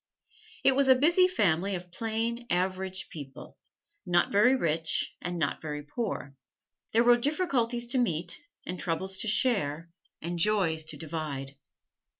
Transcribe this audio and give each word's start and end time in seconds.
It 0.63 0.71
was 0.71 0.87
a 0.87 0.95
busy 0.95 1.27
family 1.27 1.75
of 1.75 1.91
plain, 1.91 2.47
average 2.49 3.07
people 3.09 3.59
not 4.03 4.31
very 4.31 4.55
rich, 4.55 5.15
and 5.21 5.37
not 5.37 5.61
very 5.61 5.83
poor. 5.83 6.35
There 6.91 7.03
were 7.03 7.17
difficulties 7.17 7.85
to 7.89 7.99
meet, 7.99 8.39
and 8.65 8.79
troubles 8.79 9.19
to 9.19 9.27
share, 9.27 9.91
and 10.19 10.39
joys 10.39 10.85
to 10.85 10.97
divide. 10.97 11.51